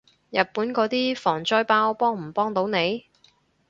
[0.31, 3.05] 日本嗰啲防災包幫唔幫到你？